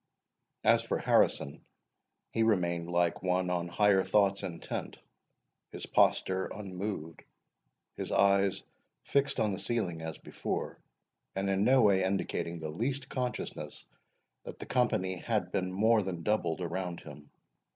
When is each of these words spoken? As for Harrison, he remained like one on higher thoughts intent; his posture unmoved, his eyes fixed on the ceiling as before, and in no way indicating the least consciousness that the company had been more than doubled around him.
As 0.63 0.81
for 0.81 0.97
Harrison, 0.97 1.63
he 2.31 2.41
remained 2.41 2.89
like 2.89 3.21
one 3.21 3.51
on 3.51 3.67
higher 3.67 4.01
thoughts 4.03 4.41
intent; 4.41 4.97
his 5.71 5.85
posture 5.85 6.47
unmoved, 6.47 7.23
his 7.97 8.11
eyes 8.11 8.63
fixed 9.03 9.39
on 9.39 9.51
the 9.53 9.59
ceiling 9.59 10.01
as 10.01 10.17
before, 10.17 10.79
and 11.35 11.47
in 11.51 11.63
no 11.63 11.83
way 11.83 12.03
indicating 12.03 12.59
the 12.59 12.69
least 12.69 13.09
consciousness 13.09 13.85
that 14.43 14.57
the 14.57 14.65
company 14.65 15.17
had 15.17 15.51
been 15.51 15.71
more 15.71 16.01
than 16.01 16.23
doubled 16.23 16.61
around 16.61 17.01
him. 17.01 17.29